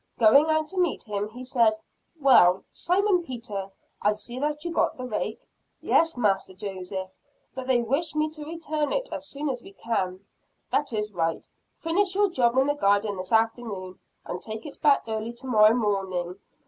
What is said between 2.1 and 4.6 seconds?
"Well, Simon Peter, I see